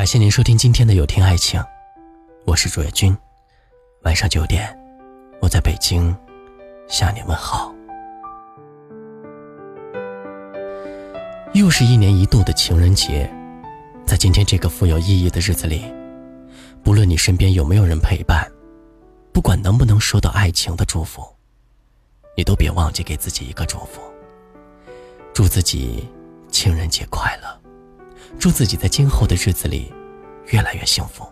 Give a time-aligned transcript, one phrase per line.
[0.00, 1.62] 感谢您收听今天的有听爱情，
[2.46, 3.14] 我是主页君。
[4.04, 4.74] 晚上九点，
[5.42, 6.16] 我在北京
[6.88, 7.70] 向你问好。
[11.52, 13.30] 又是一年一度的情人节，
[14.06, 15.84] 在今天这个富有意义的日子里，
[16.82, 18.50] 不论你身边有没有人陪伴，
[19.34, 21.22] 不管能不能收到爱情的祝福，
[22.34, 24.00] 你都别忘记给自己一个祝福。
[25.34, 26.08] 祝自己
[26.50, 27.60] 情人节快乐，
[28.38, 29.92] 祝自己在今后的日子里
[30.46, 31.26] 越来越幸福。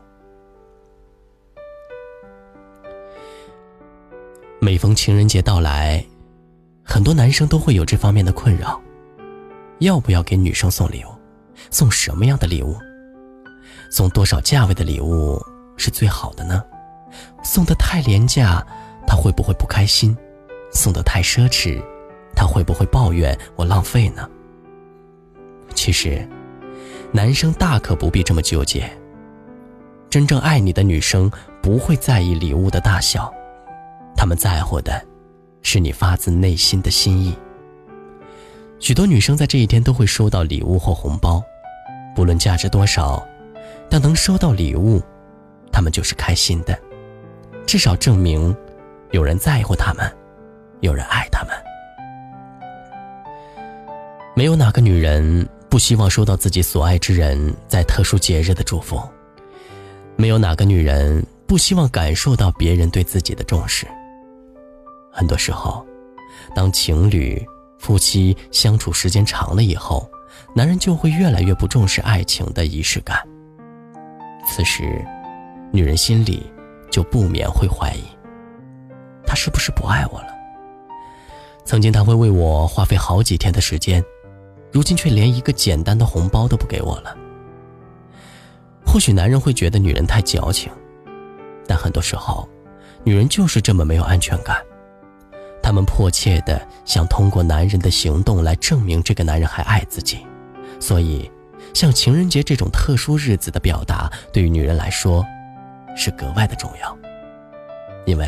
[4.61, 6.05] 每逢情人节到来，
[6.84, 8.80] 很多男生都会有这方面的困扰：
[9.79, 11.09] 要不要给女生送礼物？
[11.70, 12.77] 送什么样的礼物？
[13.91, 15.41] 送多少价位的礼物
[15.77, 16.62] 是最好的呢？
[17.42, 18.67] 送的太廉价，
[19.06, 20.15] 他会不会不开心？
[20.70, 21.80] 送的太奢侈？
[22.37, 24.28] 他会不会抱怨我浪费呢？
[25.75, 26.28] 其实，
[27.12, 28.91] 男生大可不必这么纠结。
[30.11, 31.31] 真正爱你的女生
[31.62, 33.33] 不会在意礼物的大小，
[34.17, 35.05] 他们在乎的，
[35.62, 37.36] 是你发自内心的心意。
[38.79, 41.42] 许多女生在这一天都会收到礼物或红包，
[42.14, 43.27] 不论价值多少，
[43.91, 45.03] 但能收到礼物，
[45.73, 46.79] 她们就是开心的，
[47.67, 48.56] 至少证明，
[49.11, 50.11] 有人在乎她们，
[50.81, 51.53] 有人爱她们。
[54.34, 59.00] 没有哪个女人不希望收到自己所爱之人在特殊节日的祝福，
[60.16, 63.86] 没有哪个女人不希望感受到别人对自己的重视。
[65.12, 65.84] 很多时候，
[66.55, 67.44] 当情侣、
[67.78, 70.08] 夫妻相处时间长了以后，
[70.55, 73.22] 男人就会越来越不重视爱情的仪式感。
[74.46, 75.05] 此时，
[75.70, 76.50] 女人心里
[76.91, 78.05] 就不免会怀疑：
[79.27, 80.28] 他是不是不爱我了？
[81.64, 84.02] 曾经他会为我花费好几天的时间。
[84.72, 87.16] 如今却连一个简单的红包都不给我了。
[88.86, 90.72] 或许男人会觉得女人太矫情，
[91.66, 92.48] 但很多时候，
[93.05, 94.56] 女人就是这么没有安全感。
[95.62, 100.27] 她们迫切的想通过男人的行动来证明这个男人还爱自己，
[100.80, 101.30] 所以，
[101.74, 105.23] 像情人节这种特殊日子的表达，对于女人来说，
[105.95, 106.96] 是格外的重要。
[108.07, 108.27] 因为，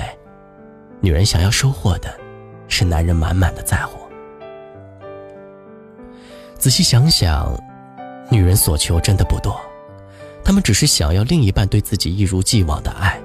[1.00, 2.14] 女人想要收获的，
[2.68, 3.98] 是男人满满的在乎。
[6.60, 7.58] 仔细想想，
[8.30, 9.58] 女人所求真的不多，
[10.44, 13.18] 她们只是想要另一半对自己一如既往的爱。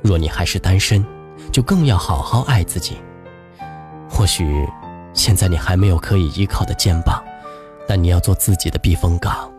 [0.00, 1.04] 若你还是单身，
[1.50, 2.98] 就更要好好爱自己。
[4.08, 4.64] 或许
[5.12, 7.20] 现在你还没有可以依靠的肩膀，
[7.88, 9.52] 但你要做自己的避风港。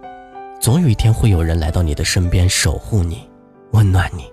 [0.61, 3.29] 总有一天会有人来到你的身边守护你，
[3.71, 4.31] 温暖你。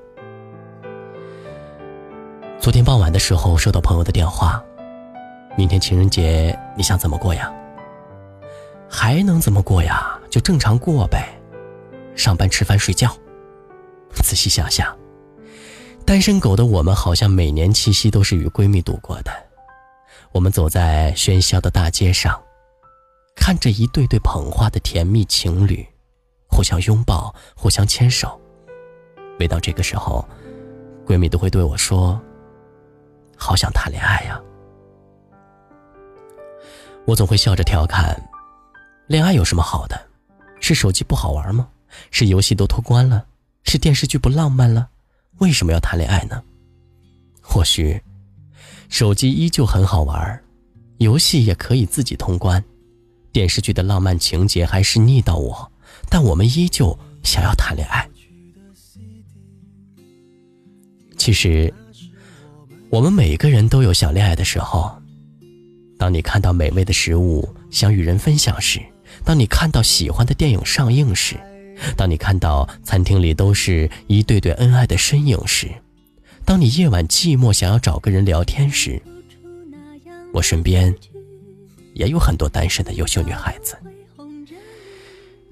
[2.61, 4.63] 昨天傍晚的时候收到朋友的电话，
[5.57, 7.53] 明天情人节你想怎么过呀？
[8.97, 10.17] 还能怎么过呀？
[10.31, 11.37] 就正常过呗，
[12.15, 13.13] 上班、吃饭、睡觉。
[14.23, 14.97] 仔细想想，
[16.07, 19.33] 单身狗的我们好像每年七夕都是与闺蜜度过的。
[20.31, 22.41] 我们走在喧嚣的大街上，
[23.35, 25.85] 看着一对对捧花的甜蜜情侣，
[26.47, 28.41] 互相拥抱，互相牵手。
[29.41, 30.25] 每到这个时候，
[31.05, 32.21] 闺蜜都会对我说
[33.37, 34.41] ：“好想谈恋爱呀。”
[37.07, 38.17] 我总会笑着调侃。
[39.07, 40.01] 恋爱有什么好的？
[40.61, 41.69] 是手机不好玩吗？
[42.11, 43.27] 是游戏都通关了？
[43.65, 44.89] 是电视剧不浪漫了？
[45.39, 46.43] 为什么要谈恋爱呢？
[47.43, 48.01] 或许，
[48.89, 50.43] 手机依旧很好玩，
[50.99, 52.65] 游戏也可以自己通关，
[53.31, 55.71] 电视剧的浪漫情节还是腻到我，
[56.09, 58.09] 但我们依旧想要谈恋爱。
[61.19, 61.73] 其实，
[62.89, 64.91] 我们每个人都有想恋爱的时候。
[65.99, 68.81] 当你看到美味的食物，想与人分享时。
[69.25, 71.37] 当你看到喜欢的电影上映时，
[71.97, 75.69] 当你看到餐厅里都是一对对恩爱的身影时，
[76.45, 79.01] 当你夜晚寂寞想要找个人聊天时，
[80.33, 80.95] 我身边
[81.95, 83.77] 也有很多单身的优秀女孩子。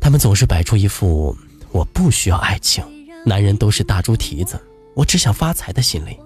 [0.01, 1.37] 她们总是摆出一副
[1.71, 2.85] 我不需要爱情，
[3.25, 4.61] 男人都是大猪蹄子，
[4.95, 6.19] 我只想发财的心理。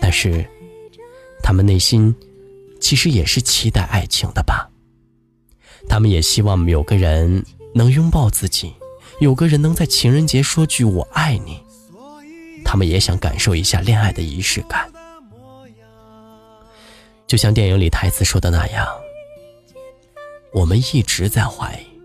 [0.00, 0.44] 但是，
[1.42, 2.14] 她们内心
[2.80, 4.69] 其实也是期待爱情的吧。
[5.90, 7.44] 他们也希望有个人
[7.74, 8.72] 能拥抱自己，
[9.18, 11.60] 有个人能在情人节说句“我爱你”。
[12.64, 14.88] 他们也想感受一下恋爱的仪式感，
[17.26, 18.86] 就像电影里台词说的那样
[20.54, 22.00] ：“我们一直在怀疑，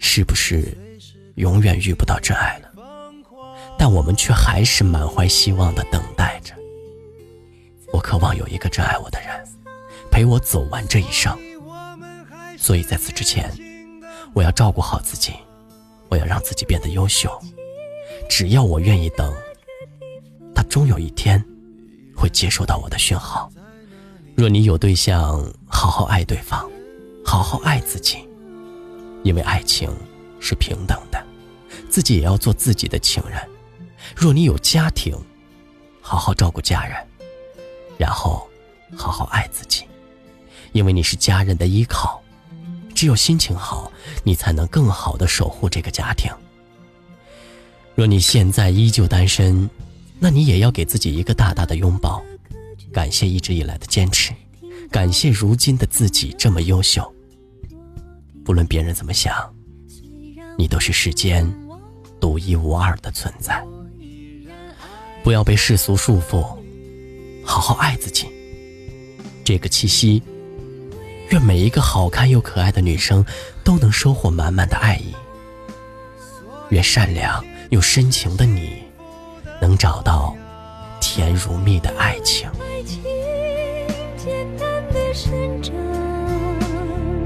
[0.00, 0.76] 是不是
[1.36, 2.68] 永远遇不到真爱了？
[3.78, 6.52] 但我们却还是满怀希望的等待着。
[7.92, 9.28] 我渴望有一个真爱我的人，
[10.10, 11.32] 陪我走完这一生。”
[12.64, 13.52] 所以在此之前，
[14.32, 15.34] 我要照顾好自己，
[16.08, 17.30] 我要让自己变得优秀。
[18.26, 19.30] 只要我愿意等，
[20.54, 21.44] 他终有一天
[22.16, 23.52] 会接收到我的讯号。
[24.34, 26.66] 若你有对象，好好爱对方，
[27.22, 28.26] 好好爱自己，
[29.24, 29.94] 因为爱情
[30.40, 31.22] 是平等的，
[31.90, 33.38] 自己也要做自己的情人。
[34.16, 35.14] 若你有家庭，
[36.00, 36.96] 好好照顾家人，
[37.98, 38.48] 然后
[38.96, 39.84] 好好爱自己，
[40.72, 42.23] 因为你是家人的依靠。
[43.04, 43.92] 只有心情好，
[44.22, 46.32] 你才能更好的守护这个家庭。
[47.94, 49.68] 若你现在依旧单身，
[50.18, 52.24] 那你也要给自己一个大大的拥抱，
[52.94, 54.32] 感谢一直以来的坚持，
[54.90, 57.14] 感谢如今的自己这么优秀。
[58.42, 59.54] 不论别人怎么想，
[60.56, 61.46] 你都是世间
[62.18, 63.62] 独一无二的存在。
[65.22, 66.56] 不要被世俗束缚，
[67.44, 68.28] 好好爱自己。
[69.44, 70.22] 这个七夕，
[71.30, 73.24] 愿每一个好看又可爱的女生
[73.62, 75.14] 都能收获满满的爱意。
[76.70, 77.44] 愿善良。
[77.70, 78.84] 又深情的你，
[79.60, 80.36] 能找到
[81.00, 82.48] 甜如蜜的爱情。
[82.60, 83.02] 爱情
[84.16, 85.74] 简单的生长，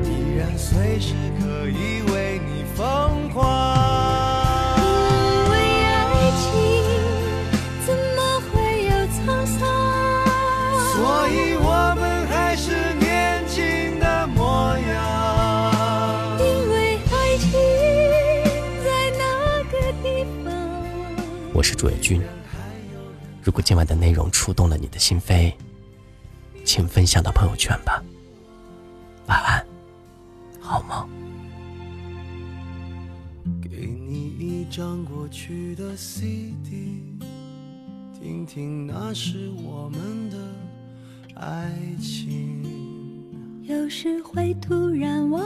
[0.04, 2.00] 依然随时可以
[21.58, 22.22] 我是主页君。
[23.42, 25.52] 如果今晚的内容触动了你的心扉，
[26.64, 28.00] 请分享到朋友圈吧。
[29.26, 29.66] 晚安，
[30.60, 31.08] 好梦。
[33.60, 37.02] 给你一张过去的 CD，
[38.14, 40.36] 听听那是我们的
[41.34, 42.62] 爱情。
[43.64, 45.42] 有时会突然忘